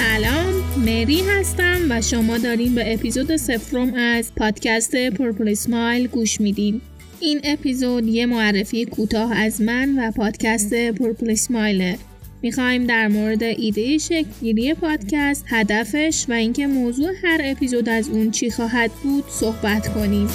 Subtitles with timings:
[0.00, 0.54] سلام
[0.86, 6.80] مری هستم و شما داریم به اپیزود سفرم از پادکست پرپل سمایل گوش میدین
[7.20, 11.98] این اپیزود یه معرفی کوتاه از من و پادکست پرپل سمایله
[12.42, 18.50] می‌خوایم در مورد ایده شکلگیری پادکست، هدفش و اینکه موضوع هر اپیزود از اون چی
[18.50, 20.28] خواهد بود صحبت کنیم.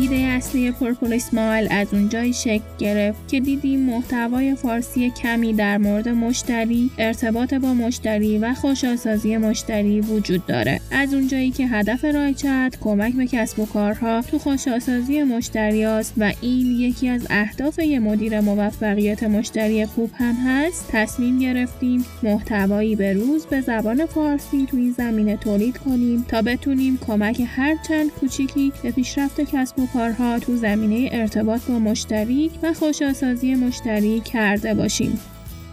[0.00, 6.08] ایده اصلی پرپل اسمایل از اونجایی شکل گرفت که دیدیم محتوای فارسی کمی در مورد
[6.08, 10.80] مشتری، ارتباط با مشتری و خوشاسازی مشتری وجود داره.
[10.90, 16.32] از اونجایی که هدف رایچت کمک به کسب و کارها تو خوشاسازی مشتری است و
[16.40, 23.46] این یکی از اهداف مدیر موفقیت مشتری خوب هم هست، تصمیم گرفتیم محتوایی به روز
[23.46, 28.90] به زبان فارسی توی این زمینه تولید کنیم تا بتونیم کمک هر چند کوچیکی به
[28.90, 35.20] پیشرفت کسب و کارها تو زمینه ارتباط با مشتری و خوشاسازی مشتری کرده باشیم.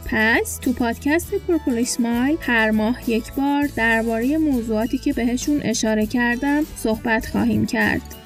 [0.06, 6.64] پس تو پادکست پرپل اسمایل هر ماه یک بار درباره موضوعاتی که بهشون اشاره کردم
[6.76, 8.25] صحبت خواهیم کرد.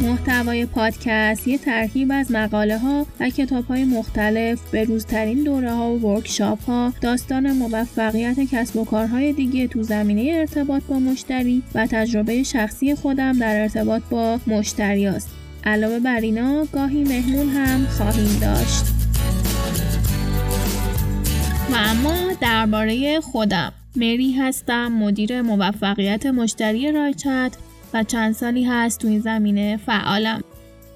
[0.00, 5.90] محتوای پادکست یه ترکیب از مقاله ها و کتاب های مختلف به روزترین دوره ها
[5.90, 11.86] و ورکشاپ ها داستان موفقیت کسب و کارهای دیگه تو زمینه ارتباط با مشتری و
[11.86, 15.28] تجربه شخصی خودم در ارتباط با مشتری است.
[15.64, 18.84] علاوه بر اینا گاهی مهمون هم خواهیم داشت.
[21.72, 27.52] و اما درباره خودم مری هستم مدیر موفقیت مشتری رایچت
[27.96, 30.42] و چند سالی هست تو این زمینه فعالم.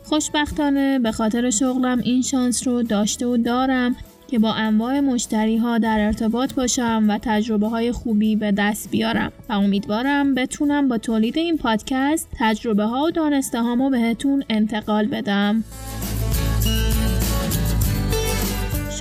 [0.04, 3.96] خوشبختانه به خاطر شغلم این شانس رو داشته و دارم
[4.28, 9.32] که با انواع مشتری ها در ارتباط باشم و تجربه های خوبی به دست بیارم
[9.48, 15.64] و امیدوارم بتونم با تولید این پادکست تجربه ها و دانسته هامو بهتون انتقال بدم.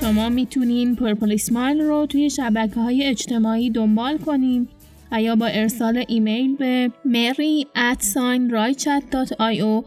[0.00, 4.68] شما می‌تونین پرپل اسمایل رو توی شبکه های اجتماعی دنبال کنیم
[5.12, 7.66] و یا با ارسال ایمیل به mary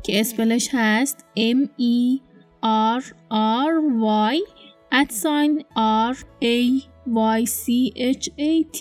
[0.03, 2.19] که اسپلش هست m e
[2.63, 3.01] r
[3.31, 3.73] r
[4.31, 4.37] y
[4.91, 5.63] at sign
[6.11, 8.79] r a y c h a t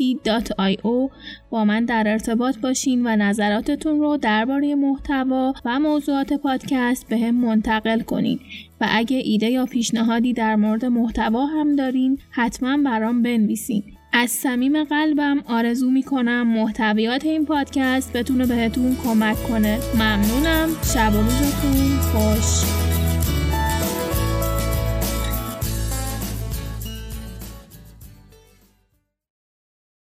[1.50, 7.34] با من در ارتباط باشین و نظراتتون رو درباره محتوا و موضوعات پادکست به هم
[7.34, 8.40] منتقل کنین.
[8.80, 13.84] و اگه ایده یا پیشنهادی در مورد محتوا هم دارین حتما برام بنویسین.
[14.12, 19.78] از صمیم قلبم آرزو می‌کنم محتویات این پادکست بتونه بهتون کمک کنه.
[19.94, 20.68] ممنونم.
[20.94, 22.91] شب و روزتون خوش.